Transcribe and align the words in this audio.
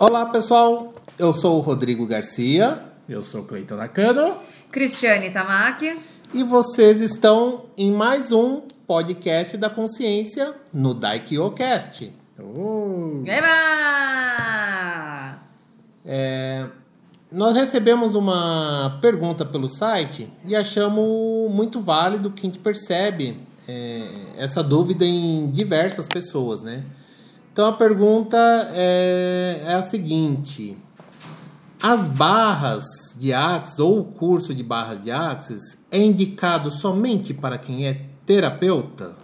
Olá, 0.00 0.24
pessoal. 0.24 0.94
Eu 1.18 1.30
sou 1.30 1.58
o 1.58 1.60
Rodrigo 1.60 2.06
Garcia. 2.06 2.80
Eu 3.06 3.22
sou 3.22 3.42
o 3.42 3.44
Cleiton 3.44 3.76
Nakano. 3.76 4.34
Cristiane 4.72 5.28
Tamaki. 5.28 5.94
E 6.32 6.42
vocês 6.42 7.02
estão 7.02 7.66
em 7.76 7.92
mais 7.92 8.32
um 8.32 8.62
podcast 8.86 9.58
da 9.58 9.68
consciência 9.68 10.54
no 10.72 10.94
DaikyoCast. 10.94 12.14
Oh. 12.38 13.22
Eba! 13.26 13.58
É, 16.06 16.66
nós 17.30 17.54
recebemos 17.54 18.14
uma 18.14 18.98
pergunta 19.02 19.44
pelo 19.44 19.68
site 19.68 20.30
e 20.46 20.56
achamos 20.56 21.52
muito 21.52 21.78
válido 21.82 22.30
que 22.30 22.46
a 22.46 22.50
gente 22.50 22.58
percebe 22.58 23.38
é, 23.68 24.08
essa 24.38 24.62
dúvida 24.62 25.04
em 25.04 25.50
diversas 25.50 26.08
pessoas, 26.08 26.62
né? 26.62 26.86
Então 27.60 27.68
a 27.68 27.74
pergunta 27.74 28.38
é, 28.72 29.64
é 29.66 29.74
a 29.74 29.82
seguinte: 29.82 30.78
as 31.78 32.08
barras 32.08 32.86
de 33.18 33.34
Axis 33.34 33.78
ou 33.78 34.00
o 34.00 34.04
curso 34.04 34.54
de 34.54 34.62
barras 34.62 35.04
de 35.04 35.10
Axis 35.10 35.76
é 35.90 35.98
indicado 35.98 36.70
somente 36.70 37.34
para 37.34 37.58
quem 37.58 37.86
é 37.86 38.06
terapeuta? 38.24 39.14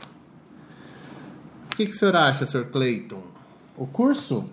O 1.65 1.77
que, 1.77 1.87
que 1.87 1.93
o 1.93 1.99
senhor 1.99 2.15
acha, 2.15 2.45
Sr. 2.45 2.67
Clayton? 2.67 3.23
O 3.75 3.87
curso? 3.87 4.45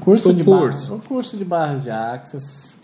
Curso 0.00 0.30
O 0.30 0.34
de 0.34 0.42
curso. 0.42 0.88
Barras, 0.88 0.90
o 0.90 0.98
curso 0.98 1.36
de 1.36 1.44
barras 1.44 1.84
de 1.84 1.92
Axis, 1.92 2.80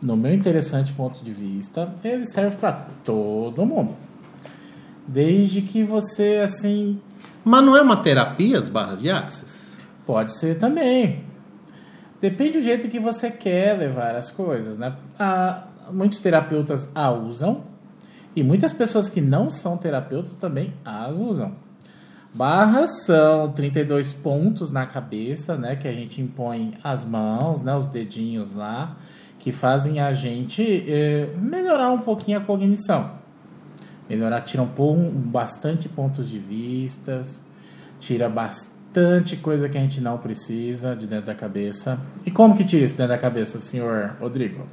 no 0.00 0.16
meu 0.16 0.32
interessante 0.32 0.94
ponto 0.94 1.22
de 1.22 1.30
vista, 1.30 1.94
ele 2.02 2.24
serve 2.24 2.56
para 2.56 2.86
todo 3.04 3.66
mundo. 3.66 3.94
Desde 5.06 5.60
que 5.60 5.82
você, 5.82 6.40
assim, 6.42 6.98
Mas 7.44 7.62
não 7.62 7.76
é 7.76 7.82
uma 7.82 7.96
terapia 7.96 8.58
as 8.58 8.68
barras 8.68 9.02
de 9.02 9.10
Axis? 9.10 9.78
Pode 10.06 10.32
ser 10.32 10.58
também. 10.58 11.24
Depende 12.20 12.58
do 12.58 12.62
jeito 12.62 12.88
que 12.88 12.98
você 12.98 13.30
quer 13.30 13.76
levar 13.76 14.14
as 14.14 14.30
coisas, 14.30 14.78
né? 14.78 14.96
Ah, 15.18 15.64
muitos 15.92 16.20
terapeutas 16.20 16.90
a 16.94 17.10
usam 17.10 17.64
e 18.34 18.42
muitas 18.42 18.72
pessoas 18.72 19.08
que 19.08 19.20
não 19.20 19.50
são 19.50 19.76
terapeutas 19.76 20.34
também 20.34 20.72
as 20.84 21.18
usam. 21.18 21.52
Barras 22.32 23.04
são 23.04 23.52
32 23.52 24.12
pontos 24.12 24.70
na 24.72 24.86
cabeça, 24.86 25.56
né? 25.56 25.76
Que 25.76 25.86
a 25.86 25.92
gente 25.92 26.20
impõe 26.20 26.74
as 26.82 27.04
mãos, 27.04 27.60
né? 27.60 27.76
Os 27.76 27.86
dedinhos 27.86 28.54
lá, 28.54 28.96
que 29.38 29.52
fazem 29.52 30.00
a 30.00 30.12
gente 30.12 30.84
eh, 30.88 31.28
melhorar 31.38 31.90
um 31.92 31.98
pouquinho 31.98 32.38
a 32.38 32.40
cognição. 32.40 33.23
Melhorar, 34.08 34.40
tira 34.42 34.62
um, 34.62 35.10
bastante 35.10 35.88
pontos 35.88 36.28
de 36.28 36.38
vistas, 36.38 37.44
tira 37.98 38.28
bastante 38.28 39.36
coisa 39.36 39.68
que 39.68 39.78
a 39.78 39.80
gente 39.80 40.00
não 40.00 40.18
precisa 40.18 40.94
de 40.94 41.06
dentro 41.06 41.26
da 41.26 41.34
cabeça. 41.34 41.98
E 42.24 42.30
como 42.30 42.54
que 42.54 42.64
tira 42.64 42.84
isso 42.84 42.96
dentro 42.96 43.12
da 43.12 43.18
cabeça, 43.18 43.58
senhor 43.58 44.16
Rodrigo? 44.20 44.66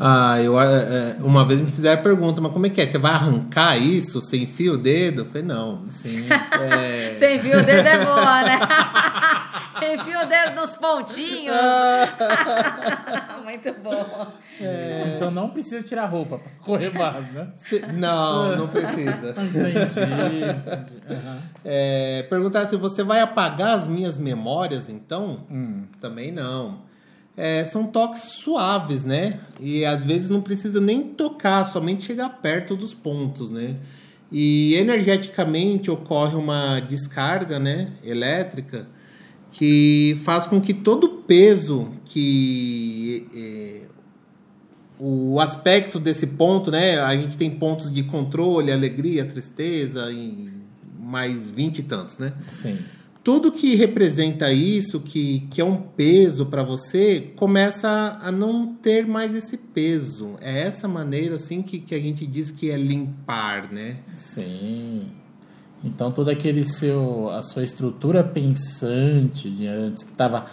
Ah, 0.00 0.40
eu, 0.40 0.60
é, 0.60 0.66
é, 0.66 1.16
uma 1.20 1.44
vez 1.44 1.60
me 1.60 1.68
fizeram 1.72 1.98
a 1.98 2.02
pergunta, 2.02 2.40
mas 2.40 2.52
como 2.52 2.66
é 2.66 2.70
que 2.70 2.80
é? 2.80 2.86
Você 2.86 2.98
vai 2.98 3.12
arrancar 3.12 3.76
isso? 3.76 4.22
Você 4.22 4.36
enfia 4.36 4.72
o 4.72 4.78
dedo? 4.78 5.22
Eu 5.22 5.26
falei, 5.26 5.42
não. 5.42 5.82
Sim. 5.88 6.26
É, 6.60 7.14
Você 7.14 7.36
enfia 7.36 7.58
o 7.58 7.64
dedo 7.64 7.86
é 7.86 8.04
boa, 8.04 8.42
né? 8.42 8.58
enfia 9.84 10.24
o 10.24 10.26
dedo 10.26 10.54
nos 10.60 10.76
pontinhos. 10.76 11.56
Muito 13.44 13.72
bom. 13.82 14.26
Então 15.16 15.30
não 15.30 15.50
precisa 15.50 15.82
tirar 15.82 16.06
roupa 16.06 16.38
para 16.38 16.50
correr 16.60 16.90
barras, 16.90 17.30
né? 17.32 17.48
cê- 17.56 17.84
não, 17.92 18.56
não 18.56 18.68
precisa. 18.68 19.30
Entendi. 19.30 19.78
entendi. 19.78 20.44
Aham. 21.10 21.38
É, 21.64 22.26
perguntar 22.28 22.66
se 22.66 22.76
você 22.76 23.02
vai 23.02 23.20
apagar 23.20 23.78
as 23.78 23.86
minhas 23.86 24.18
memórias, 24.18 24.88
então? 24.88 25.46
Hum. 25.50 25.84
Também 26.00 26.32
não. 26.32 26.80
É, 27.36 27.64
são 27.64 27.86
toques 27.86 28.22
suaves, 28.22 29.04
né? 29.04 29.38
E 29.60 29.84
às 29.84 30.02
vezes 30.02 30.28
não 30.28 30.40
precisa 30.40 30.80
nem 30.80 31.02
tocar, 31.04 31.64
somente 31.66 32.04
chegar 32.04 32.28
perto 32.42 32.74
dos 32.76 32.92
pontos, 32.92 33.50
né? 33.52 33.76
E 34.30 34.74
energeticamente 34.74 35.90
ocorre 35.90 36.34
uma 36.34 36.80
descarga, 36.80 37.58
né, 37.58 37.88
elétrica, 38.04 38.86
que 39.50 40.20
faz 40.24 40.46
com 40.46 40.60
que 40.60 40.74
todo 40.74 41.04
o 41.04 41.08
peso 41.22 41.88
que 42.04 43.26
é, 43.34 43.80
o 44.98 45.40
aspecto 45.40 45.98
desse 46.00 46.26
ponto, 46.26 46.70
né? 46.70 46.98
A 47.00 47.14
gente 47.14 47.36
tem 47.36 47.50
pontos 47.50 47.92
de 47.92 48.02
controle, 48.02 48.72
alegria, 48.72 49.24
tristeza 49.24 50.10
e 50.10 50.50
mais 51.00 51.48
vinte 51.48 51.78
e 51.78 51.82
tantos, 51.82 52.18
né? 52.18 52.32
Sim. 52.52 52.78
Tudo 53.22 53.52
que 53.52 53.74
representa 53.74 54.50
isso, 54.52 55.00
que, 55.00 55.40
que 55.50 55.60
é 55.60 55.64
um 55.64 55.76
peso 55.76 56.46
para 56.46 56.62
você, 56.62 57.32
começa 57.36 58.18
a 58.22 58.32
não 58.32 58.66
ter 58.66 59.06
mais 59.06 59.34
esse 59.34 59.56
peso. 59.58 60.36
É 60.40 60.60
essa 60.60 60.88
maneira 60.88 61.36
assim 61.36 61.60
que, 61.60 61.78
que 61.78 61.94
a 61.94 61.98
gente 61.98 62.26
diz 62.26 62.50
que 62.50 62.70
é 62.70 62.76
limpar, 62.76 63.70
né? 63.70 63.96
Sim. 64.16 65.08
Então 65.82 66.10
toda 66.10 66.32
aquele 66.32 66.64
seu 66.64 67.30
a 67.30 67.42
sua 67.42 67.62
estrutura 67.62 68.24
pensante 68.24 69.48
de 69.48 69.66
antes 69.66 70.02
que 70.02 70.10
estava 70.10 70.44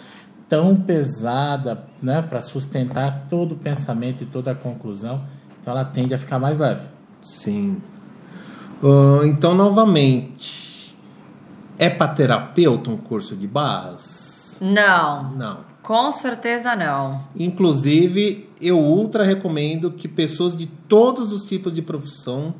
tão 0.48 0.76
pesada, 0.76 1.84
né, 2.00 2.22
para 2.22 2.40
sustentar 2.40 3.26
todo 3.28 3.52
o 3.52 3.56
pensamento 3.56 4.22
e 4.22 4.26
toda 4.26 4.52
a 4.52 4.54
conclusão, 4.54 5.24
então 5.60 5.72
ela 5.72 5.84
tende 5.84 6.14
a 6.14 6.18
ficar 6.18 6.38
mais 6.38 6.58
leve. 6.58 6.88
Sim. 7.20 7.82
Ah, 8.82 9.26
então, 9.26 9.54
novamente, 9.54 10.96
é 11.78 11.90
para 11.90 12.12
terapeuta 12.12 12.90
um 12.90 12.96
curso 12.96 13.34
de 13.34 13.46
barras? 13.48 14.58
Não, 14.60 15.32
Não. 15.32 15.58
com 15.82 16.12
certeza 16.12 16.74
não. 16.76 17.22
Inclusive, 17.36 18.48
eu 18.60 18.78
ultra 18.78 19.24
recomendo 19.24 19.90
que 19.90 20.06
pessoas 20.06 20.56
de 20.56 20.66
todos 20.66 21.32
os 21.32 21.44
tipos 21.44 21.74
de 21.74 21.82
profissão 21.82 22.54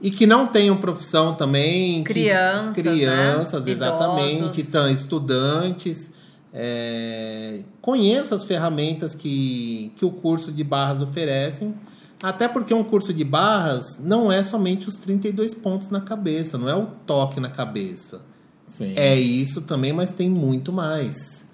e 0.00 0.10
que 0.10 0.26
não 0.26 0.46
tenham 0.46 0.76
profissão 0.76 1.34
também, 1.34 2.04
que- 2.04 2.12
Crianças, 2.12 2.74
crianças, 2.82 3.64
né? 3.64 3.72
exatamente, 3.72 4.36
Idosos. 4.36 4.58
então, 4.68 4.90
estudantes, 4.90 6.10
é, 6.52 7.60
conheçam 7.80 8.36
as 8.36 8.44
ferramentas 8.44 9.14
que, 9.14 9.92
que 9.96 10.04
o 10.04 10.10
curso 10.10 10.52
de 10.52 10.64
barras 10.64 11.02
oferecem. 11.02 11.74
Até 12.22 12.48
porque 12.48 12.72
um 12.72 12.82
curso 12.82 13.12
de 13.12 13.22
barras 13.24 13.98
não 14.00 14.32
é 14.32 14.42
somente 14.42 14.88
os 14.88 14.96
32 14.96 15.52
pontos 15.54 15.88
na 15.90 16.00
cabeça, 16.00 16.56
não 16.56 16.68
é 16.68 16.74
o 16.74 16.86
toque 17.06 17.38
na 17.40 17.50
cabeça. 17.50 18.22
Sim. 18.66 18.92
É 18.96 19.14
isso 19.18 19.60
também, 19.62 19.92
mas 19.92 20.12
tem 20.12 20.28
muito 20.30 20.72
mais. 20.72 21.45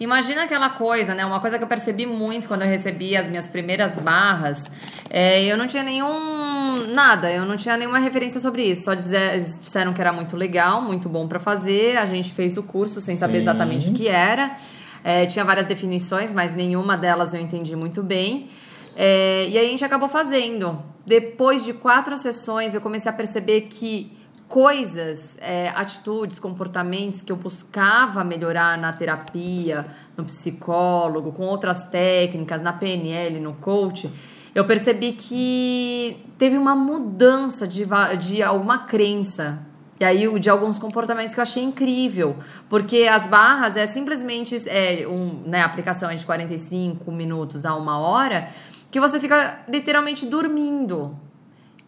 Imagina 0.00 0.42
aquela 0.44 0.70
coisa, 0.70 1.14
né? 1.14 1.24
Uma 1.24 1.40
coisa 1.40 1.56
que 1.56 1.64
eu 1.64 1.68
percebi 1.68 2.04
muito 2.04 2.48
quando 2.48 2.62
eu 2.62 2.68
recebi 2.68 3.16
as 3.16 3.28
minhas 3.28 3.46
primeiras 3.46 3.96
barras. 3.96 4.64
é, 5.08 5.44
eu 5.44 5.56
não 5.56 5.66
tinha 5.66 5.82
nenhum. 5.82 6.86
Nada, 6.92 7.30
eu 7.30 7.44
não 7.46 7.56
tinha 7.56 7.76
nenhuma 7.76 7.98
referência 7.98 8.40
sobre 8.40 8.62
isso. 8.64 8.84
Só 8.84 8.94
dizer- 8.94 9.38
disseram 9.38 9.92
que 9.92 10.00
era 10.00 10.12
muito 10.12 10.36
legal, 10.36 10.82
muito 10.82 11.08
bom 11.08 11.28
pra 11.28 11.38
fazer. 11.38 11.96
A 11.96 12.06
gente 12.06 12.32
fez 12.32 12.56
o 12.56 12.62
curso 12.64 13.00
sem 13.00 13.14
saber 13.14 13.34
Sim. 13.34 13.38
exatamente 13.42 13.90
o 13.90 13.92
que 13.94 14.08
era. 14.08 14.56
É, 15.04 15.26
tinha 15.26 15.44
várias 15.44 15.66
definições, 15.66 16.32
mas 16.32 16.54
nenhuma 16.54 16.96
delas 16.96 17.32
eu 17.34 17.40
entendi 17.40 17.76
muito 17.76 18.02
bem. 18.02 18.48
É, 18.96 19.46
e 19.48 19.58
aí 19.58 19.66
a 19.66 19.70
gente 19.70 19.84
acabou 19.84 20.08
fazendo. 20.08 20.82
Depois 21.06 21.64
de 21.64 21.72
quatro 21.74 22.16
sessões, 22.18 22.74
eu 22.74 22.80
comecei 22.80 23.10
a 23.10 23.14
perceber 23.14 23.62
que 23.62 24.16
coisas, 24.54 25.36
é, 25.40 25.70
atitudes, 25.70 26.38
comportamentos 26.38 27.20
que 27.20 27.32
eu 27.32 27.34
buscava 27.34 28.22
melhorar 28.22 28.78
na 28.78 28.92
terapia, 28.92 29.84
no 30.16 30.22
psicólogo, 30.22 31.32
com 31.32 31.42
outras 31.42 31.88
técnicas, 31.88 32.62
na 32.62 32.72
PNL, 32.72 33.40
no 33.40 33.54
coach, 33.54 34.08
eu 34.54 34.64
percebi 34.64 35.10
que 35.10 36.24
teve 36.38 36.56
uma 36.56 36.76
mudança 36.76 37.66
de, 37.66 37.84
de 38.20 38.44
alguma 38.44 38.78
crença. 38.78 39.58
E 39.98 40.04
aí, 40.04 40.38
de 40.38 40.48
alguns 40.48 40.78
comportamentos 40.78 41.34
que 41.34 41.40
eu 41.40 41.42
achei 41.42 41.64
incrível. 41.64 42.36
Porque 42.68 43.08
as 43.10 43.26
barras 43.26 43.76
é 43.76 43.88
simplesmente 43.88 44.68
é, 44.68 45.04
um, 45.08 45.42
né, 45.46 45.62
a 45.62 45.66
aplicação 45.66 46.08
é 46.08 46.14
de 46.14 46.24
45 46.24 47.10
minutos 47.10 47.66
a 47.66 47.74
uma 47.74 47.98
hora, 47.98 48.50
que 48.88 49.00
você 49.00 49.18
fica 49.18 49.64
literalmente 49.68 50.26
dormindo. 50.26 51.18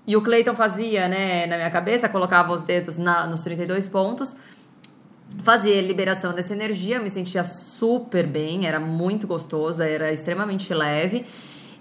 E 0.06 0.16
o 0.16 0.22
Clayton 0.22 0.54
fazia, 0.54 1.08
né, 1.08 1.46
na 1.46 1.56
minha 1.56 1.70
cabeça, 1.70 2.08
colocava 2.08 2.52
os 2.52 2.62
dedos 2.62 2.96
na, 2.96 3.26
nos 3.26 3.42
32 3.42 3.88
pontos, 3.88 4.36
fazia 5.42 5.80
liberação 5.82 6.32
dessa 6.32 6.54
energia, 6.54 7.00
me 7.00 7.10
sentia 7.10 7.42
super 7.42 8.26
bem, 8.26 8.66
era 8.66 8.78
muito 8.78 9.26
gostoso, 9.26 9.82
era 9.82 10.12
extremamente 10.12 10.72
leve. 10.72 11.26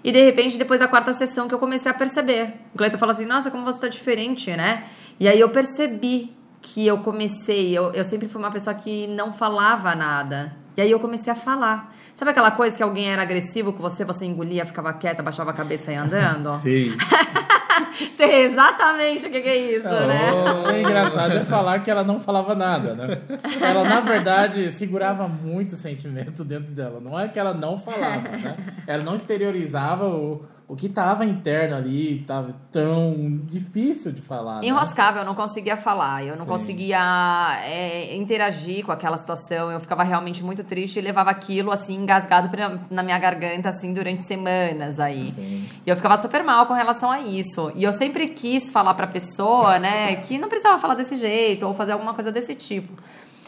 E 0.02 0.12
de 0.12 0.22
repente, 0.22 0.58
depois 0.58 0.80
da 0.80 0.88
quarta 0.88 1.12
sessão, 1.12 1.48
que 1.48 1.54
eu 1.54 1.58
comecei 1.58 1.90
a 1.90 1.94
perceber. 1.94 2.54
O 2.74 2.78
Cleiton 2.78 2.98
falou 2.98 3.12
assim: 3.12 3.26
Nossa, 3.26 3.50
como 3.50 3.64
você 3.64 3.80
tá 3.80 3.88
diferente, 3.88 4.54
né? 4.56 4.84
E 5.18 5.26
aí 5.28 5.40
eu 5.40 5.48
percebi 5.48 6.32
que 6.62 6.86
eu 6.86 6.98
comecei. 6.98 7.76
Eu, 7.76 7.92
eu 7.92 8.04
sempre 8.04 8.28
fui 8.28 8.40
uma 8.40 8.50
pessoa 8.50 8.74
que 8.74 9.06
não 9.08 9.32
falava 9.32 9.94
nada. 9.94 10.54
E 10.76 10.80
aí 10.80 10.90
eu 10.90 11.00
comecei 11.00 11.32
a 11.32 11.36
falar. 11.36 11.92
Sabe 12.14 12.30
aquela 12.30 12.50
coisa 12.50 12.76
que 12.76 12.82
alguém 12.82 13.10
era 13.10 13.22
agressivo 13.22 13.72
com 13.72 13.80
você, 13.80 14.04
você 14.04 14.24
engolia, 14.24 14.64
ficava 14.64 14.92
quieta, 14.92 15.22
baixava 15.22 15.50
a 15.50 15.54
cabeça 15.54 15.92
e 15.92 15.96
andando? 15.96 16.56
Sim. 16.62 16.96
Sei 18.12 18.44
exatamente 18.44 19.26
o 19.26 19.30
que, 19.30 19.40
que 19.40 19.48
é 19.48 19.76
isso, 19.76 19.88
né? 19.88 20.30
O 20.32 20.70
engraçado 20.76 21.32
é 21.34 21.40
falar 21.40 21.80
que 21.80 21.90
ela 21.90 22.04
não 22.04 22.18
falava 22.18 22.54
nada, 22.54 22.94
né? 22.94 23.18
Ela, 23.60 23.84
na 23.84 24.00
verdade, 24.00 24.70
segurava 24.72 25.28
muito 25.28 25.76
sentimento 25.76 26.44
dentro 26.44 26.72
dela. 26.72 27.00
Não 27.00 27.18
é 27.18 27.28
que 27.28 27.38
ela 27.38 27.54
não 27.54 27.78
falava, 27.78 28.28
né? 28.28 28.56
Ela 28.86 29.02
não 29.02 29.14
exteriorizava 29.14 30.06
o, 30.08 30.44
o 30.68 30.74
que 30.74 30.86
estava 30.86 31.24
interno 31.24 31.76
ali, 31.76 32.20
estava 32.22 32.52
tão 32.72 33.40
difícil 33.44 34.10
de 34.10 34.20
falar. 34.20 34.60
né? 34.60 34.66
Enroscava, 34.66 35.20
eu 35.20 35.24
não 35.24 35.34
conseguia 35.36 35.76
falar, 35.76 36.24
eu 36.24 36.36
não 36.36 36.42
Sim. 36.44 36.50
conseguia 36.50 37.60
é, 37.64 38.16
interagir 38.16 38.84
com 38.84 38.90
aquela 38.90 39.16
situação, 39.16 39.70
eu 39.70 39.78
ficava 39.78 40.02
realmente 40.02 40.42
muito 40.42 40.64
triste 40.64 40.98
e 40.98 41.02
levava 41.02 41.30
aquilo 41.30 41.70
assim 41.70 41.94
engasgado 41.94 42.48
pra- 42.48 42.78
na 42.90 43.02
minha 43.04 43.16
garganta 43.16 43.68
assim 43.68 43.92
durante 43.92 44.22
semanas 44.22 44.98
aí. 44.98 45.28
Sim. 45.28 45.64
E 45.86 45.88
eu 45.88 45.94
ficava 45.94 46.16
super 46.16 46.42
mal 46.42 46.66
com 46.66 46.74
relação 46.74 47.12
a 47.12 47.20
isso. 47.20 47.70
E 47.76 47.84
eu 47.84 47.92
sempre 47.92 48.26
quis 48.28 48.68
falar 48.68 48.94
pra 48.94 49.06
pessoa, 49.06 49.78
né, 49.78 50.16
que 50.16 50.36
não 50.36 50.48
precisava 50.48 50.80
falar 50.80 50.96
desse 50.96 51.14
jeito 51.14 51.64
ou 51.64 51.74
fazer 51.74 51.92
alguma 51.92 52.12
coisa 52.12 52.32
desse 52.32 52.56
tipo. 52.56 52.92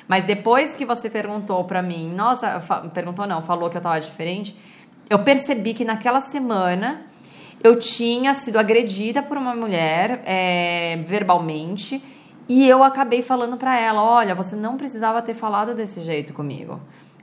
Mas 0.06 0.24
depois 0.24 0.74
que 0.76 0.84
você 0.84 1.10
perguntou 1.10 1.64
pra 1.64 1.82
mim, 1.82 2.14
nossa, 2.14 2.60
perguntou 2.94 3.26
não, 3.26 3.42
falou 3.42 3.68
que 3.68 3.76
eu 3.76 3.80
tava 3.80 4.00
diferente, 4.00 4.56
eu 5.10 5.18
percebi 5.18 5.74
que 5.74 5.84
naquela 5.84 6.20
semana 6.20 7.07
eu 7.62 7.78
tinha 7.78 8.34
sido 8.34 8.58
agredida 8.58 9.22
por 9.22 9.36
uma 9.36 9.54
mulher 9.54 10.22
é, 10.24 11.04
verbalmente 11.08 12.02
e 12.48 12.66
eu 12.68 12.82
acabei 12.82 13.20
falando 13.20 13.56
pra 13.56 13.78
ela, 13.78 14.02
olha, 14.02 14.34
você 14.34 14.56
não 14.56 14.76
precisava 14.76 15.20
ter 15.20 15.34
falado 15.34 15.74
desse 15.74 16.02
jeito 16.02 16.32
comigo. 16.32 16.80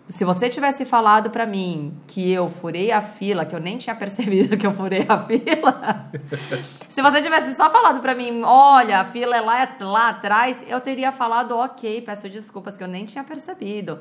Se 0.07 0.23
você 0.23 0.49
tivesse 0.49 0.85
falado 0.85 1.31
pra 1.31 1.47
mim 1.47 1.97
que 2.05 2.31
eu 2.31 2.47
furei 2.47 2.91
a 2.91 3.01
fila, 3.01 3.43
que 3.43 3.55
eu 3.55 3.59
nem 3.59 3.79
tinha 3.79 3.95
percebido 3.97 4.55
que 4.55 4.67
eu 4.67 4.73
furei 4.73 5.03
a 5.07 5.17
fila, 5.23 6.11
se 6.87 7.01
você 7.01 7.21
tivesse 7.23 7.55
só 7.55 7.71
falado 7.71 8.01
pra 8.01 8.13
mim, 8.13 8.43
olha, 8.43 8.99
a 8.99 9.05
fila 9.05 9.35
é 9.35 9.41
lá, 9.41 9.67
lá 9.79 10.09
atrás, 10.09 10.63
eu 10.67 10.79
teria 10.79 11.11
falado, 11.11 11.57
ok, 11.57 12.01
peço 12.01 12.29
desculpas, 12.29 12.77
que 12.77 12.83
eu 12.83 12.87
nem 12.87 13.05
tinha 13.05 13.23
percebido. 13.23 13.99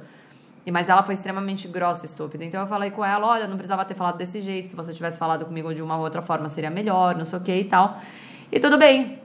E- 0.66 0.70
Mas 0.72 0.88
ela 0.88 1.02
foi 1.02 1.14
extremamente 1.14 1.68
grossa 1.68 2.04
e 2.04 2.08
estúpida. 2.08 2.44
Então 2.44 2.60
eu 2.60 2.66
falei 2.66 2.90
com 2.90 3.04
ela, 3.04 3.26
olha, 3.26 3.46
não 3.46 3.56
precisava 3.56 3.84
ter 3.84 3.94
falado 3.94 4.16
desse 4.16 4.40
jeito. 4.40 4.68
Se 4.68 4.76
você 4.76 4.92
tivesse 4.94 5.18
falado 5.18 5.44
comigo 5.44 5.74
de 5.74 5.82
uma 5.82 5.96
outra 5.98 6.22
forma, 6.22 6.48
seria 6.48 6.70
melhor, 6.70 7.14
não 7.16 7.24
sei 7.24 7.38
o 7.38 7.42
que 7.42 7.54
e 7.54 7.64
tal. 7.64 8.00
E 8.50 8.58
tudo 8.60 8.78
bem. 8.78 9.20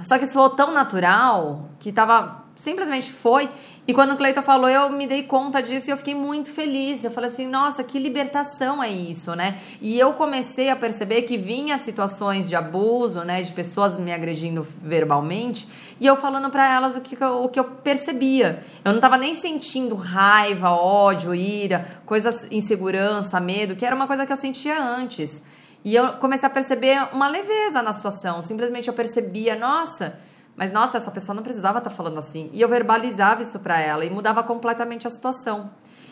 Só 0.00 0.18
que 0.18 0.26
soou 0.26 0.50
tão 0.50 0.72
natural 0.72 1.68
que 1.80 1.92
tava. 1.92 2.44
Simplesmente 2.56 3.10
foi. 3.12 3.48
E 3.88 3.94
quando 3.94 4.12
o 4.12 4.16
Cleiton 4.18 4.42
falou, 4.42 4.68
eu 4.68 4.90
me 4.90 5.06
dei 5.06 5.22
conta 5.22 5.62
disso 5.62 5.88
e 5.88 5.92
eu 5.92 5.96
fiquei 5.96 6.14
muito 6.14 6.50
feliz. 6.50 7.02
Eu 7.02 7.10
falei 7.10 7.30
assim, 7.30 7.46
nossa, 7.46 7.82
que 7.82 7.98
libertação 7.98 8.82
é 8.82 8.90
isso, 8.90 9.34
né? 9.34 9.62
E 9.80 9.98
eu 9.98 10.12
comecei 10.12 10.68
a 10.68 10.76
perceber 10.76 11.22
que 11.22 11.38
vinha 11.38 11.78
situações 11.78 12.50
de 12.50 12.54
abuso, 12.54 13.24
né? 13.24 13.40
De 13.40 13.50
pessoas 13.50 13.98
me 13.98 14.12
agredindo 14.12 14.62
verbalmente. 14.82 15.66
E 15.98 16.06
eu 16.06 16.16
falando 16.16 16.50
pra 16.50 16.68
elas 16.70 16.96
o 16.96 17.00
que, 17.00 17.16
o 17.24 17.48
que 17.48 17.58
eu 17.58 17.64
percebia. 17.64 18.62
Eu 18.84 18.92
não 18.92 19.00
tava 19.00 19.16
nem 19.16 19.32
sentindo 19.32 19.94
raiva, 19.94 20.68
ódio, 20.68 21.34
ira, 21.34 21.88
coisas, 22.04 22.46
insegurança, 22.50 23.40
medo, 23.40 23.74
que 23.74 23.86
era 23.86 23.96
uma 23.96 24.06
coisa 24.06 24.26
que 24.26 24.32
eu 24.32 24.36
sentia 24.36 24.78
antes. 24.78 25.42
E 25.82 25.94
eu 25.94 26.12
comecei 26.18 26.46
a 26.46 26.52
perceber 26.52 27.08
uma 27.14 27.26
leveza 27.26 27.80
na 27.80 27.94
situação. 27.94 28.42
Simplesmente 28.42 28.88
eu 28.88 28.92
percebia, 28.92 29.56
nossa, 29.56 30.18
mas 30.58 30.72
nossa, 30.72 30.96
essa 30.96 31.10
pessoa 31.12 31.36
não 31.36 31.42
precisava 31.42 31.78
estar 31.78 31.88
falando 31.88 32.18
assim. 32.18 32.50
E 32.52 32.60
eu 32.60 32.68
verbalizava 32.68 33.40
isso 33.42 33.60
pra 33.60 33.80
ela 33.80 34.04
e 34.04 34.10
mudava 34.10 34.42
completamente 34.42 35.06
a 35.06 35.10
situação. 35.10 35.70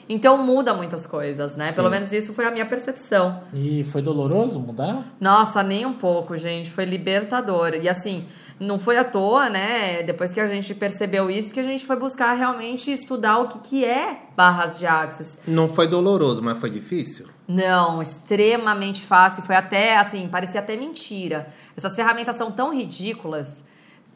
Então 0.09 0.39
muda 0.39 0.73
muitas 0.73 1.05
coisas, 1.05 1.57
né? 1.57 1.67
Sim. 1.71 1.75
Pelo 1.75 1.91
menos 1.91 2.13
isso 2.13 2.33
foi 2.33 2.47
a 2.47 2.51
minha 2.53 2.65
percepção. 2.65 3.43
E 3.53 3.83
foi 3.83 4.01
doloroso 4.01 4.61
mudar? 4.61 5.05
Nossa, 5.21 5.65
nem 5.65 5.85
um 5.85 5.95
pouco, 5.95 6.39
gente. 6.39 6.71
Foi 6.71 6.85
libertador. 6.85 7.75
E 7.75 7.89
assim, 7.89 8.25
não 8.61 8.79
foi 8.79 8.97
à 8.97 9.03
toa, 9.03 9.51
né? 9.51 10.05
Depois 10.05 10.33
que 10.33 10.39
a 10.39 10.47
gente 10.47 10.73
percebeu 10.77 11.29
isso, 11.29 11.53
que 11.53 11.59
a 11.59 11.65
gente 11.65 11.85
foi 11.85 11.97
buscar 11.97 12.33
realmente 12.35 12.93
estudar 12.93 13.39
o 13.39 13.49
que, 13.49 13.59
que 13.59 13.85
é 13.85 14.21
barras 14.37 14.79
de 14.79 14.87
axis. 14.87 15.41
Não 15.45 15.67
foi 15.67 15.89
doloroso, 15.89 16.41
mas 16.41 16.57
foi 16.57 16.71
difícil? 16.71 17.27
Não, 17.49 18.01
extremamente 18.01 19.03
fácil. 19.03 19.43
Foi 19.43 19.57
até, 19.57 19.97
assim, 19.99 20.29
parecia 20.29 20.61
até 20.61 20.77
mentira. 20.77 21.53
Essas 21.77 21.97
ferramentas 21.97 22.37
são 22.37 22.53
tão 22.53 22.73
ridículas, 22.73 23.65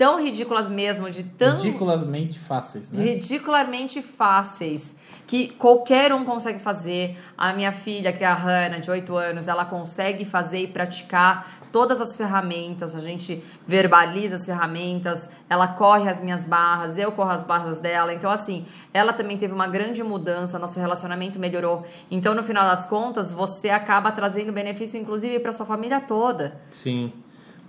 tão 0.01 0.19
ridículas 0.19 0.67
mesmo, 0.67 1.11
de 1.11 1.25
tão 1.25 1.59
Ridiculamente 1.59 2.39
fáceis, 2.39 2.91
né? 2.91 3.05
ridiculamente 3.05 4.01
fáceis 4.01 4.97
que 5.27 5.49
qualquer 5.49 6.11
um 6.15 6.25
consegue 6.25 6.59
fazer. 6.59 7.19
A 7.37 7.53
minha 7.53 7.71
filha, 7.71 8.11
que 8.11 8.25
é 8.25 8.27
a 8.27 8.33
Hannah, 8.33 8.79
de 8.79 8.91
8 8.91 9.15
anos, 9.15 9.47
ela 9.47 9.67
consegue 9.67 10.25
fazer 10.25 10.61
e 10.61 10.67
praticar 10.69 11.69
todas 11.71 12.01
as 12.01 12.17
ferramentas. 12.17 12.97
A 12.97 13.01
gente 13.01 13.45
verbaliza 13.69 14.37
as 14.37 14.47
ferramentas, 14.47 15.29
ela 15.51 15.69
corre 15.69 16.09
as 16.09 16.19
minhas 16.23 16.47
barras, 16.47 16.97
eu 16.97 17.13
corro 17.13 17.31
as 17.31 17.45
barras 17.45 17.79
dela. 17.79 18.15
Então, 18.15 18.31
assim, 18.31 18.65
ela 18.95 19.13
também 19.13 19.37
teve 19.37 19.53
uma 19.53 19.69
grande 19.69 20.03
mudança, 20.03 20.59
nosso 20.59 20.81
relacionamento 20.81 21.39
melhorou. 21.39 21.85
Então, 22.11 22.35
no 22.35 22.43
final 22.43 22.65
das 22.65 22.87
contas, 22.87 23.35
você 23.35 23.69
acaba 23.69 24.11
trazendo 24.11 24.51
benefício, 24.51 24.99
inclusive, 24.99 25.39
para 25.41 25.53
sua 25.53 25.67
família 25.67 26.01
toda. 26.01 26.59
Sim. 26.71 27.13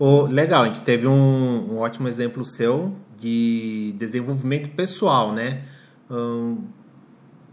O, 0.03 0.23
legal, 0.23 0.63
a 0.63 0.65
gente 0.65 0.81
teve 0.81 1.05
um, 1.05 1.73
um 1.73 1.77
ótimo 1.77 2.07
exemplo 2.07 2.43
seu 2.43 2.91
de 3.15 3.93
desenvolvimento 3.99 4.71
pessoal, 4.71 5.31
né? 5.31 5.61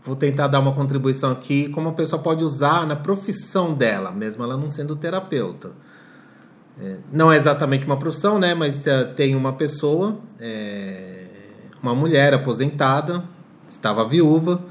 Vou 0.03 0.17
tentar 0.17 0.47
dar 0.47 0.59
uma 0.59 0.73
contribuição 0.73 1.31
aqui, 1.31 1.69
como 1.69 1.91
a 1.91 1.93
pessoa 1.93 2.23
pode 2.23 2.43
usar 2.43 2.87
na 2.87 2.97
profissão 2.97 3.75
dela, 3.75 4.11
mesmo 4.11 4.43
ela 4.43 4.57
não 4.57 4.71
sendo 4.71 4.97
terapeuta. 4.97 5.73
É, 6.81 6.97
não 7.13 7.31
é 7.31 7.37
exatamente 7.37 7.85
uma 7.85 7.99
profissão, 7.99 8.39
né? 8.39 8.55
Mas 8.55 8.87
é, 8.87 9.05
tem 9.05 9.37
uma 9.37 9.53
pessoa, 9.53 10.17
é, 10.41 11.27
uma 11.83 11.95
mulher 11.95 12.33
aposentada, 12.33 13.23
estava 13.69 14.09
viúva, 14.09 14.63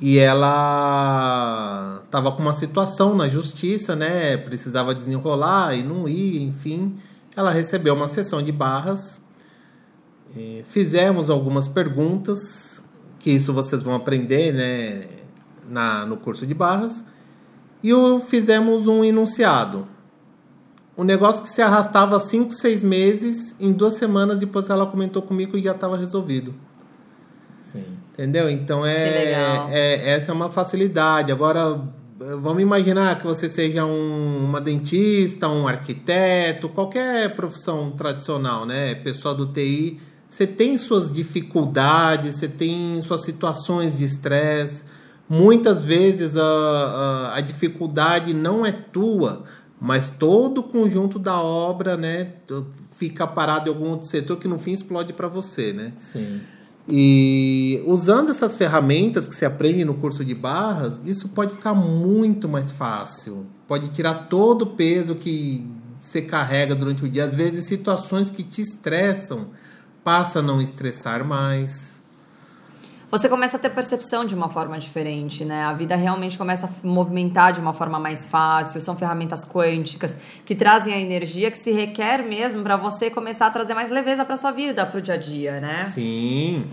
e 0.00 0.16
ela 0.16 1.67
estava 2.08 2.32
com 2.32 2.40
uma 2.42 2.54
situação 2.54 3.14
na 3.14 3.28
justiça, 3.28 3.94
né? 3.94 4.36
Precisava 4.38 4.94
desenrolar 4.94 5.74
e 5.74 5.82
não 5.82 6.08
ia, 6.08 6.40
enfim. 6.42 6.96
Ela 7.36 7.50
recebeu 7.50 7.94
uma 7.94 8.08
sessão 8.08 8.42
de 8.42 8.50
barras. 8.50 9.22
Fizemos 10.68 11.30
algumas 11.30 11.66
perguntas, 11.68 12.84
que 13.18 13.30
isso 13.30 13.52
vocês 13.52 13.82
vão 13.82 13.94
aprender, 13.94 14.52
né? 14.52 15.08
Na, 15.68 16.06
no 16.06 16.16
curso 16.16 16.46
de 16.46 16.54
barras. 16.54 17.04
E 17.82 17.92
o- 17.92 18.20
fizemos 18.20 18.86
um 18.86 19.04
enunciado. 19.04 19.86
Um 20.96 21.04
negócio 21.04 21.42
que 21.44 21.48
se 21.50 21.60
arrastava 21.62 22.18
5, 22.18 22.52
6 22.52 22.82
meses, 22.82 23.54
em 23.60 23.72
duas 23.72 23.94
semanas 23.94 24.38
depois 24.38 24.68
ela 24.70 24.86
comentou 24.86 25.22
comigo 25.22 25.56
e 25.56 25.62
já 25.62 25.72
estava 25.72 25.96
resolvido. 25.96 26.54
Sim. 27.60 27.84
Entendeu? 28.18 28.50
Então 28.50 28.84
é, 28.84 29.68
é 29.70 30.10
essa 30.10 30.32
é 30.32 30.34
uma 30.34 30.50
facilidade. 30.50 31.30
Agora 31.30 31.80
vamos 32.42 32.60
imaginar 32.60 33.16
que 33.16 33.24
você 33.24 33.48
seja 33.48 33.84
um- 33.84 34.44
uma 34.44 34.60
dentista, 34.60 35.48
um 35.48 35.68
arquiteto, 35.68 36.68
qualquer 36.68 37.36
profissão 37.36 37.92
tradicional, 37.92 38.66
né? 38.66 38.96
Pessoal 38.96 39.36
do 39.36 39.46
TI, 39.46 40.00
você 40.28 40.48
tem 40.48 40.76
suas 40.76 41.12
dificuldades, 41.12 42.34
você 42.36 42.48
tem 42.48 43.00
suas 43.02 43.20
situações 43.22 43.98
de 43.98 44.04
estresse. 44.04 44.84
Muitas 45.28 45.84
vezes 45.84 46.36
a, 46.36 46.42
a, 46.42 47.36
a 47.36 47.40
dificuldade 47.40 48.34
não 48.34 48.66
é 48.66 48.72
tua, 48.72 49.44
mas 49.80 50.08
todo 50.08 50.58
o 50.58 50.62
conjunto 50.64 51.20
da 51.20 51.40
obra, 51.40 51.96
né? 51.96 52.32
Fica 52.96 53.28
parado 53.28 53.70
em 53.70 53.72
algum 53.72 53.90
outro 53.90 54.08
setor 54.08 54.38
que 54.38 54.48
no 54.48 54.58
fim 54.58 54.72
explode 54.72 55.12
para 55.12 55.28
você, 55.28 55.72
né? 55.72 55.92
Sim. 55.98 56.40
E 56.90 57.82
usando 57.86 58.30
essas 58.30 58.54
ferramentas 58.54 59.28
que 59.28 59.34
você 59.34 59.44
aprende 59.44 59.84
no 59.84 59.94
curso 59.94 60.24
de 60.24 60.34
barras, 60.34 61.00
isso 61.04 61.28
pode 61.28 61.54
ficar 61.54 61.74
muito 61.74 62.48
mais 62.48 62.72
fácil. 62.72 63.46
Pode 63.66 63.90
tirar 63.90 64.28
todo 64.28 64.62
o 64.62 64.66
peso 64.66 65.14
que 65.14 65.66
você 66.00 66.22
carrega 66.22 66.74
durante 66.74 67.04
o 67.04 67.08
dia. 67.08 67.24
Às 67.24 67.34
vezes, 67.34 67.66
situações 67.66 68.30
que 68.30 68.42
te 68.42 68.62
estressam, 68.62 69.48
passa 70.02 70.38
a 70.38 70.42
não 70.42 70.62
estressar 70.62 71.22
mais. 71.24 71.97
Você 73.10 73.26
começa 73.26 73.56
a 73.56 73.60
ter 73.60 73.70
percepção 73.70 74.24
de 74.26 74.34
uma 74.34 74.50
forma 74.50 74.78
diferente, 74.78 75.42
né? 75.42 75.62
A 75.62 75.72
vida 75.72 75.96
realmente 75.96 76.36
começa 76.36 76.66
a 76.66 76.86
movimentar 76.86 77.52
de 77.52 77.60
uma 77.60 77.72
forma 77.72 77.98
mais 77.98 78.26
fácil. 78.26 78.82
São 78.82 78.94
ferramentas 78.94 79.46
quânticas 79.46 80.18
que 80.44 80.54
trazem 80.54 80.92
a 80.92 81.00
energia 81.00 81.50
que 81.50 81.56
se 81.56 81.72
requer 81.72 82.22
mesmo 82.22 82.62
para 82.62 82.76
você 82.76 83.08
começar 83.10 83.46
a 83.46 83.50
trazer 83.50 83.72
mais 83.72 83.90
leveza 83.90 84.26
para 84.26 84.36
sua 84.36 84.50
vida, 84.50 84.84
para 84.84 84.98
o 84.98 85.02
dia 85.02 85.14
a 85.14 85.16
dia, 85.16 85.58
né? 85.58 85.86
Sim. 85.90 86.66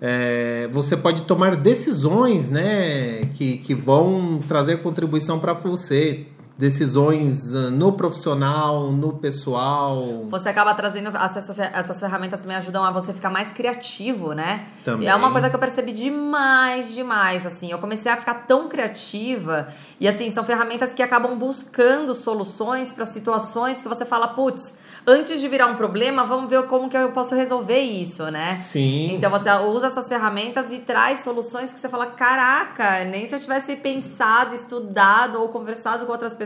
É, 0.00 0.68
você 0.72 0.96
pode 0.96 1.22
tomar 1.22 1.56
decisões 1.56 2.50
né, 2.50 3.26
que, 3.34 3.58
que 3.58 3.74
vão 3.74 4.40
trazer 4.48 4.82
contribuição 4.82 5.38
para 5.38 5.52
você. 5.52 6.26
Decisões 6.58 7.54
uh, 7.54 7.70
no 7.70 7.92
profissional, 7.92 8.90
no 8.90 9.12
pessoal. 9.12 10.24
Você 10.30 10.48
acaba 10.48 10.74
trazendo 10.74 11.14
essas, 11.14 11.58
essas 11.58 12.00
ferramentas 12.00 12.40
também 12.40 12.56
ajudam 12.56 12.82
a 12.82 12.90
você 12.90 13.12
ficar 13.12 13.28
mais 13.28 13.52
criativo, 13.52 14.32
né? 14.32 14.66
Também. 14.84 15.06
E 15.06 15.10
é 15.10 15.14
uma 15.14 15.30
coisa 15.30 15.50
que 15.50 15.56
eu 15.56 15.60
percebi 15.60 15.92
demais, 15.92 16.94
demais, 16.94 17.44
assim. 17.44 17.70
Eu 17.70 17.78
comecei 17.78 18.10
a 18.10 18.16
ficar 18.16 18.46
tão 18.46 18.68
criativa 18.68 19.68
e 20.00 20.08
assim, 20.08 20.30
são 20.30 20.44
ferramentas 20.44 20.94
que 20.94 21.02
acabam 21.02 21.38
buscando 21.38 22.14
soluções 22.14 22.90
para 22.90 23.04
situações 23.04 23.82
que 23.82 23.88
você 23.88 24.06
fala, 24.06 24.28
putz, 24.28 24.78
antes 25.06 25.40
de 25.40 25.48
virar 25.48 25.66
um 25.66 25.76
problema, 25.76 26.24
vamos 26.24 26.48
ver 26.48 26.62
como 26.66 26.88
que 26.88 26.96
eu 26.96 27.12
posso 27.12 27.34
resolver 27.34 27.80
isso, 27.80 28.30
né? 28.30 28.58
Sim. 28.58 29.14
Então 29.14 29.30
você 29.30 29.50
usa 29.50 29.88
essas 29.88 30.08
ferramentas 30.08 30.72
e 30.72 30.78
traz 30.78 31.20
soluções 31.20 31.72
que 31.72 31.78
você 31.78 31.88
fala, 31.88 32.06
caraca, 32.06 33.04
nem 33.04 33.26
se 33.26 33.34
eu 33.34 33.40
tivesse 33.40 33.76
pensado, 33.76 34.54
estudado 34.54 35.40
ou 35.40 35.48
conversado 35.48 36.06
com 36.06 36.12
outras 36.12 36.34
pessoas, 36.34 36.45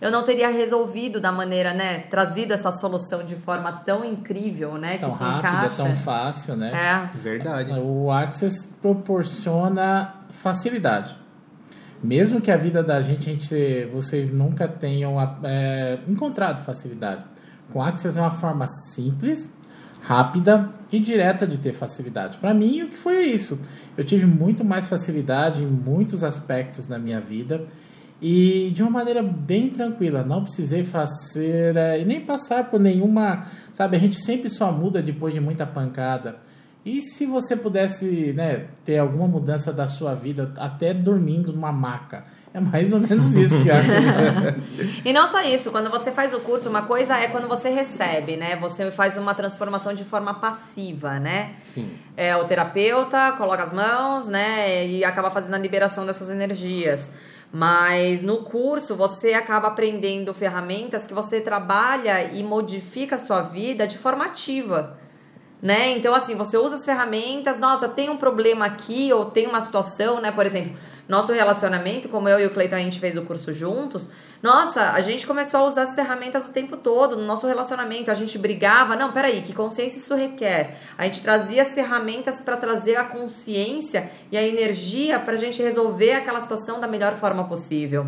eu 0.00 0.10
não 0.10 0.24
teria 0.24 0.48
resolvido 0.48 1.20
da 1.20 1.30
maneira, 1.30 1.74
né? 1.74 2.00
Trazido 2.10 2.54
essa 2.54 2.72
solução 2.72 3.22
de 3.22 3.36
forma 3.36 3.70
tão 3.70 4.02
incrível, 4.04 4.78
né? 4.78 4.96
Tão 4.96 5.10
que 5.10 5.18
se 5.18 5.22
rápida, 5.22 5.48
encaixa. 5.48 5.84
tão 5.84 5.94
fácil, 5.94 6.56
né? 6.56 6.72
É. 6.72 7.18
Verdade. 7.18 7.72
O 7.72 8.10
Access 8.10 8.66
proporciona 8.80 10.14
facilidade. 10.30 11.16
Mesmo 12.02 12.40
que 12.40 12.50
a 12.50 12.56
vida 12.56 12.82
da 12.82 13.02
gente, 13.02 13.28
a 13.28 13.32
gente 13.34 13.84
vocês 13.92 14.32
nunca 14.32 14.66
tenham 14.66 15.16
é, 15.44 15.98
encontrado 16.08 16.64
facilidade. 16.64 17.24
Com 17.70 17.82
Access 17.82 18.18
é 18.18 18.22
uma 18.22 18.30
forma 18.30 18.66
simples, 18.66 19.54
rápida 20.00 20.70
e 20.90 20.98
direta 20.98 21.46
de 21.46 21.58
ter 21.58 21.74
facilidade. 21.74 22.38
Para 22.38 22.54
mim, 22.54 22.82
o 22.82 22.88
que 22.88 22.96
foi 22.96 23.24
isso? 23.24 23.60
Eu 23.98 24.04
tive 24.04 24.24
muito 24.24 24.64
mais 24.64 24.88
facilidade 24.88 25.62
em 25.62 25.66
muitos 25.66 26.24
aspectos 26.24 26.88
na 26.88 26.98
minha 26.98 27.20
vida 27.20 27.66
e 28.20 28.70
de 28.74 28.82
uma 28.82 28.90
maneira 28.90 29.22
bem 29.22 29.70
tranquila. 29.70 30.22
Não 30.22 30.42
precisei 30.42 30.84
fazer 30.84 31.76
é, 31.76 32.00
e 32.00 32.04
nem 32.04 32.20
passar 32.20 32.70
por 32.70 32.78
nenhuma. 32.78 33.46
Sabe, 33.72 33.96
a 33.96 34.00
gente 34.00 34.16
sempre 34.16 34.48
só 34.48 34.70
muda 34.70 35.00
depois 35.02 35.32
de 35.32 35.40
muita 35.40 35.66
pancada. 35.66 36.36
E 36.84 37.02
se 37.02 37.26
você 37.26 37.54
pudesse 37.54 38.32
né, 38.32 38.66
ter 38.84 38.98
alguma 38.98 39.28
mudança 39.28 39.70
da 39.70 39.86
sua 39.86 40.14
vida 40.14 40.52
até 40.56 40.94
dormindo 40.94 41.52
numa 41.52 41.70
maca? 41.70 42.22
É 42.52 42.58
mais 42.58 42.92
ou 42.92 43.00
menos 43.00 43.34
isso 43.36 43.62
que 43.62 43.68
eu 43.68 43.74
acho. 43.76 43.90
E 45.04 45.12
não 45.12 45.28
só 45.28 45.42
isso, 45.42 45.70
quando 45.70 45.90
você 45.90 46.10
faz 46.10 46.34
o 46.34 46.40
curso, 46.40 46.68
uma 46.68 46.82
coisa 46.82 47.16
é 47.16 47.28
quando 47.28 47.46
você 47.46 47.68
recebe, 47.68 48.36
né? 48.36 48.56
Você 48.56 48.90
faz 48.90 49.16
uma 49.16 49.34
transformação 49.34 49.94
de 49.94 50.04
forma 50.04 50.34
passiva, 50.34 51.20
né? 51.20 51.54
Sim. 51.62 51.90
É, 52.16 52.36
o 52.36 52.44
terapeuta 52.44 53.32
coloca 53.32 53.62
as 53.62 53.72
mãos, 53.72 54.26
né? 54.28 54.86
E 54.86 55.04
acaba 55.04 55.30
fazendo 55.30 55.54
a 55.54 55.58
liberação 55.58 56.04
dessas 56.04 56.28
energias. 56.28 57.12
Mas 57.52 58.22
no 58.22 58.44
curso 58.44 58.94
você 58.94 59.34
acaba 59.34 59.68
aprendendo 59.68 60.32
ferramentas 60.32 61.06
que 61.06 61.12
você 61.12 61.40
trabalha 61.40 62.32
e 62.32 62.42
modifica 62.44 63.16
a 63.16 63.18
sua 63.18 63.42
vida 63.42 63.86
de 63.86 63.98
forma 63.98 64.26
ativa. 64.26 64.98
Né? 65.60 65.90
Então, 65.90 66.14
assim, 66.14 66.34
você 66.34 66.56
usa 66.56 66.76
as 66.76 66.84
ferramentas, 66.84 67.58
nossa, 67.58 67.88
tem 67.88 68.08
um 68.08 68.16
problema 68.16 68.64
aqui, 68.64 69.12
ou 69.12 69.26
tem 69.26 69.46
uma 69.46 69.60
situação, 69.60 70.18
né? 70.20 70.32
Por 70.32 70.46
exemplo, 70.46 70.74
nosso 71.10 71.32
relacionamento, 71.32 72.08
como 72.08 72.28
eu 72.28 72.38
e 72.38 72.46
o 72.46 72.50
Cleiton 72.50 72.76
a 72.76 72.78
gente 72.78 73.00
fez 73.00 73.16
o 73.18 73.22
curso 73.22 73.52
juntos, 73.52 74.10
nossa, 74.42 74.92
a 74.92 75.00
gente 75.02 75.26
começou 75.26 75.60
a 75.60 75.64
usar 75.64 75.82
as 75.82 75.94
ferramentas 75.94 76.48
o 76.48 76.52
tempo 76.52 76.76
todo 76.76 77.14
no 77.14 77.26
nosso 77.26 77.46
relacionamento. 77.46 78.10
A 78.10 78.14
gente 78.14 78.38
brigava, 78.38 78.96
não, 78.96 79.12
peraí, 79.12 79.42
que 79.42 79.52
consciência 79.52 79.98
isso 79.98 80.14
requer? 80.14 80.78
A 80.96 81.04
gente 81.04 81.22
trazia 81.22 81.62
as 81.62 81.74
ferramentas 81.74 82.40
para 82.40 82.56
trazer 82.56 82.96
a 82.96 83.04
consciência 83.04 84.10
e 84.32 84.38
a 84.38 84.42
energia 84.42 85.18
para 85.18 85.34
a 85.34 85.36
gente 85.36 85.60
resolver 85.60 86.12
aquela 86.12 86.40
situação 86.40 86.80
da 86.80 86.88
melhor 86.88 87.16
forma 87.16 87.44
possível. 87.44 88.06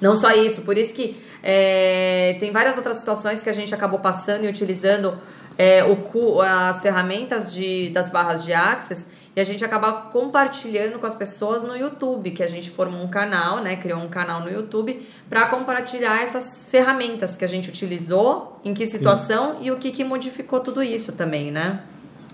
Não 0.00 0.14
só 0.16 0.32
isso, 0.32 0.62
por 0.62 0.76
isso 0.76 0.94
que 0.94 1.22
é, 1.42 2.36
tem 2.38 2.52
várias 2.52 2.76
outras 2.76 2.98
situações 2.98 3.42
que 3.42 3.48
a 3.48 3.54
gente 3.54 3.74
acabou 3.74 4.00
passando 4.00 4.44
e 4.44 4.48
utilizando 4.48 5.18
é, 5.56 5.82
o, 5.84 6.42
as 6.42 6.82
ferramentas 6.82 7.54
de, 7.54 7.88
das 7.90 8.10
barras 8.10 8.44
de 8.44 8.52
Access 8.52 9.06
e 9.34 9.40
a 9.40 9.44
gente 9.44 9.64
acaba 9.64 9.92
compartilhando 10.10 10.98
com 10.98 11.06
as 11.06 11.14
pessoas 11.14 11.62
no 11.62 11.76
YouTube, 11.76 12.32
que 12.32 12.42
a 12.42 12.48
gente 12.48 12.68
formou 12.68 13.00
um 13.00 13.08
canal, 13.08 13.62
né? 13.62 13.76
Criou 13.76 14.00
um 14.00 14.08
canal 14.08 14.40
no 14.40 14.50
YouTube 14.50 15.06
para 15.28 15.46
compartilhar 15.46 16.20
essas 16.20 16.68
ferramentas 16.68 17.36
que 17.36 17.44
a 17.44 17.48
gente 17.48 17.68
utilizou, 17.68 18.60
em 18.64 18.74
que 18.74 18.86
situação 18.86 19.58
Sim. 19.58 19.66
e 19.66 19.70
o 19.70 19.78
que, 19.78 19.92
que 19.92 20.02
modificou 20.02 20.58
tudo 20.60 20.82
isso 20.82 21.12
também, 21.12 21.52
né? 21.52 21.82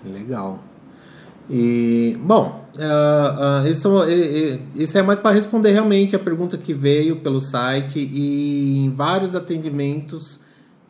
Legal. 0.05 0.59
E, 1.51 2.19
bom, 2.23 2.65
uh, 2.77 3.65
uh, 3.65 3.69
isso, 3.69 3.89
uh, 3.91 4.61
isso 4.75 4.99
é 4.99 5.03
mais 5.03 5.19
para 5.19 5.31
responder 5.33 5.73
realmente 5.73 6.17
a 6.17 6.19
pergunta 6.19 6.57
que 6.57 6.73
veio 6.73 7.17
pelo 7.17 7.41
site 7.41 7.99
e 7.99 8.85
em 8.85 8.91
vários 8.91 9.35
atendimentos 9.35 10.41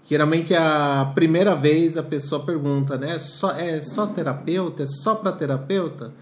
Geralmente 0.08 0.54
é 0.54 0.58
a 0.58 1.10
primeira 1.16 1.56
vez 1.56 1.96
a 1.96 2.02
pessoa 2.02 2.44
pergunta, 2.44 2.96
né? 2.96 3.18
Só, 3.18 3.50
é 3.50 3.82
só 3.82 4.06
terapeuta? 4.06 4.84
É 4.84 4.86
só 4.86 5.16
para 5.16 5.32
terapeuta? 5.32 6.12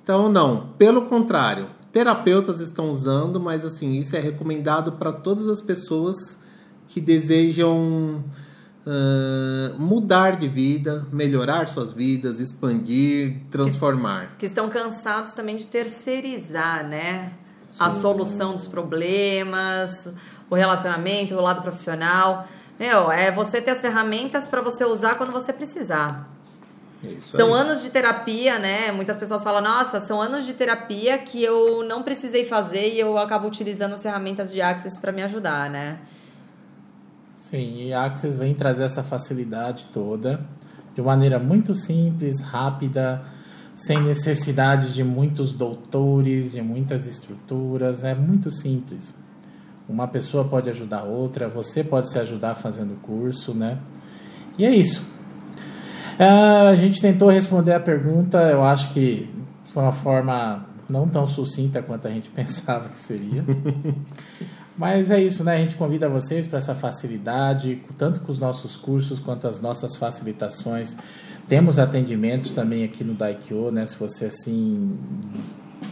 Então, 0.00 0.28
não. 0.28 0.68
Pelo 0.78 1.02
contrário, 1.02 1.66
terapeutas 1.90 2.60
estão 2.60 2.88
usando, 2.88 3.40
mas 3.40 3.64
assim, 3.64 3.94
isso 3.98 4.14
é 4.14 4.20
recomendado 4.20 4.92
para 4.92 5.10
todas 5.10 5.48
as 5.48 5.60
pessoas 5.60 6.16
que 6.86 7.00
desejam 7.00 8.22
uh, 8.86 9.74
mudar 9.76 10.36
de 10.36 10.46
vida, 10.46 11.04
melhorar 11.12 11.66
suas 11.66 11.92
vidas, 11.92 12.38
expandir, 12.38 13.38
transformar. 13.50 14.34
Que, 14.34 14.36
que 14.40 14.46
estão 14.46 14.70
cansados 14.70 15.34
também 15.34 15.56
de 15.56 15.64
terceirizar, 15.64 16.86
né? 16.86 17.32
Sim. 17.70 17.82
A 17.82 17.90
solução 17.90 18.52
dos 18.52 18.68
problemas, 18.68 20.14
o 20.48 20.54
relacionamento, 20.54 21.34
o 21.34 21.40
lado 21.40 21.60
profissional. 21.60 22.46
Meu, 22.78 23.10
é 23.10 23.30
você 23.32 23.60
ter 23.60 23.70
as 23.70 23.80
ferramentas 23.80 24.46
para 24.46 24.60
você 24.60 24.84
usar 24.84 25.16
quando 25.16 25.32
você 25.32 25.52
precisar. 25.52 26.28
Isso 27.02 27.36
são 27.36 27.54
aí. 27.54 27.60
anos 27.60 27.82
de 27.82 27.90
terapia, 27.90 28.58
né? 28.58 28.92
Muitas 28.92 29.18
pessoas 29.18 29.42
falam, 29.42 29.62
nossa, 29.62 30.00
são 30.00 30.20
anos 30.20 30.44
de 30.44 30.54
terapia 30.54 31.18
que 31.18 31.42
eu 31.42 31.84
não 31.84 32.02
precisei 32.02 32.44
fazer 32.44 32.94
e 32.94 33.00
eu 33.00 33.16
acabo 33.16 33.46
utilizando 33.46 33.94
as 33.94 34.02
ferramentas 34.02 34.50
de 34.50 34.60
Access 34.60 35.00
para 35.00 35.12
me 35.12 35.22
ajudar, 35.22 35.70
né? 35.70 35.98
Sim, 37.34 37.86
e 37.86 37.92
a 37.92 38.04
Access 38.04 38.38
vem 38.38 38.54
trazer 38.54 38.84
essa 38.84 39.02
facilidade 39.02 39.86
toda 39.86 40.40
de 40.96 41.02
maneira 41.02 41.38
muito 41.38 41.74
simples, 41.74 42.40
rápida, 42.40 43.22
sem 43.74 44.00
necessidade 44.00 44.94
de 44.94 45.04
muitos 45.04 45.52
doutores, 45.52 46.52
de 46.52 46.62
muitas 46.62 47.06
estruturas, 47.06 48.02
é 48.02 48.14
muito 48.14 48.50
simples. 48.50 49.14
Uma 49.88 50.08
pessoa 50.08 50.44
pode 50.44 50.68
ajudar 50.68 51.04
outra, 51.04 51.48
você 51.48 51.84
pode 51.84 52.10
se 52.10 52.18
ajudar 52.18 52.54
fazendo 52.54 52.94
o 52.94 52.96
curso, 52.96 53.54
né? 53.54 53.78
E 54.58 54.64
é 54.64 54.74
isso. 54.74 55.14
Uh, 56.18 56.68
a 56.70 56.74
gente 56.74 57.00
tentou 57.00 57.28
responder 57.28 57.74
a 57.74 57.80
pergunta, 57.80 58.38
eu 58.50 58.64
acho 58.64 58.92
que 58.92 59.28
foi 59.66 59.82
uma 59.82 59.92
forma 59.92 60.66
não 60.88 61.08
tão 61.08 61.26
sucinta 61.26 61.82
quanto 61.82 62.08
a 62.08 62.10
gente 62.10 62.30
pensava 62.34 62.88
que 62.88 62.96
seria. 62.96 63.44
Mas 64.76 65.10
é 65.10 65.22
isso, 65.22 65.42
né? 65.42 65.56
A 65.56 65.58
gente 65.58 65.76
convida 65.76 66.08
vocês 66.08 66.46
para 66.46 66.58
essa 66.58 66.74
facilidade, 66.74 67.82
tanto 67.96 68.20
com 68.20 68.30
os 68.30 68.38
nossos 68.38 68.76
cursos 68.76 69.18
quanto 69.18 69.48
as 69.48 69.60
nossas 69.60 69.96
facilitações. 69.96 70.96
Temos 71.48 71.78
atendimentos 71.78 72.52
também 72.52 72.84
aqui 72.84 73.02
no 73.02 73.14
Daikyo, 73.14 73.70
né? 73.70 73.86
Se 73.86 73.96
você 73.96 74.26
assim 74.26 74.98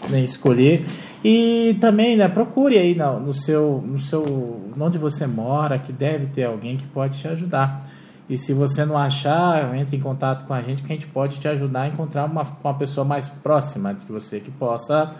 né, 0.08 0.20
escolher. 0.20 0.84
E 1.24 1.76
também, 1.80 2.16
né, 2.16 2.28
procure 2.28 2.78
aí 2.78 2.94
no, 2.94 3.20
no, 3.20 3.34
seu, 3.34 3.82
no 3.86 3.98
seu, 3.98 4.70
onde 4.78 4.98
você 4.98 5.26
mora, 5.26 5.78
que 5.78 5.92
deve 5.92 6.26
ter 6.26 6.44
alguém 6.44 6.76
que 6.76 6.86
pode 6.86 7.18
te 7.18 7.26
ajudar. 7.28 7.82
E 8.28 8.38
se 8.38 8.54
você 8.54 8.84
não 8.84 8.96
achar, 8.96 9.74
entre 9.76 9.96
em 9.96 10.00
contato 10.00 10.46
com 10.46 10.54
a 10.54 10.62
gente 10.62 10.82
que 10.82 10.90
a 10.90 10.94
gente 10.94 11.06
pode 11.06 11.38
te 11.38 11.48
ajudar 11.48 11.82
a 11.82 11.88
encontrar 11.88 12.24
uma, 12.24 12.42
uma 12.62 12.74
pessoa 12.74 13.04
mais 13.04 13.28
próxima 13.28 13.92
de 13.92 14.06
você 14.06 14.40
que 14.40 14.50
possa 14.50 15.10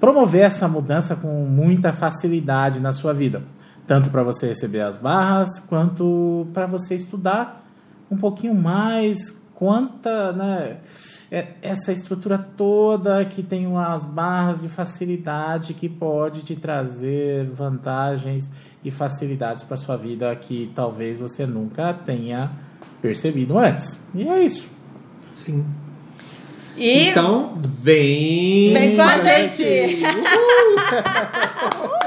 promover 0.00 0.42
essa 0.42 0.66
mudança 0.66 1.14
com 1.14 1.44
muita 1.44 1.92
facilidade 1.92 2.80
na 2.80 2.92
sua 2.92 3.14
vida. 3.14 3.44
Tanto 3.86 4.10
para 4.10 4.22
você 4.22 4.48
receber 4.48 4.80
as 4.80 4.96
barras, 4.96 5.60
quanto 5.60 6.48
para 6.52 6.66
você 6.66 6.94
estudar 6.96 7.64
um 8.10 8.16
pouquinho 8.16 8.54
mais, 8.54 9.41
quanta, 9.62 10.32
né, 10.32 10.78
é, 11.30 11.46
essa 11.62 11.92
estrutura 11.92 12.36
toda 12.36 13.24
que 13.24 13.44
tem 13.44 13.64
umas 13.64 14.04
barras 14.04 14.60
de 14.60 14.68
facilidade 14.68 15.72
que 15.72 15.88
pode 15.88 16.42
te 16.42 16.56
trazer 16.56 17.44
vantagens 17.44 18.50
e 18.84 18.90
facilidades 18.90 19.62
para 19.62 19.76
sua 19.76 19.96
vida 19.96 20.34
que 20.34 20.72
talvez 20.74 21.16
você 21.16 21.46
nunca 21.46 21.94
tenha 21.94 22.50
percebido 23.00 23.56
antes. 23.56 24.04
E 24.12 24.26
é 24.26 24.42
isso. 24.42 24.66
Sim. 25.32 25.64
E 26.76 27.10
então, 27.10 27.56
vem. 27.62 28.72
Vem 28.72 28.96
com 28.96 29.02
a 29.02 29.16
gente! 29.16 29.62
Uhul. 31.78 31.92